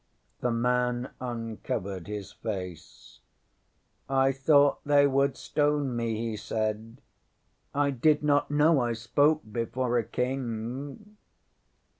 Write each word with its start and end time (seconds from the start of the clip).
ŌĆØ 0.41 0.49
ŌĆśThe 0.49 0.55
man 0.55 1.09
uncovered 1.21 2.07
his 2.07 2.31
face. 2.31 3.19
ŌĆ£I 4.09 4.35
thought 4.35 4.79
they 4.83 5.05
would 5.05 5.37
stone 5.37 5.95
me, 5.95 6.15
ŌĆØ 6.15 6.31
he 6.31 6.37
said. 6.37 7.01
ŌĆ£I 7.75 8.01
did 8.01 8.23
not 8.23 8.49
know 8.49 8.79
I 8.79 8.93
spoke 8.93 9.41
before 9.51 9.99
a 9.99 10.03
King. 10.03 11.17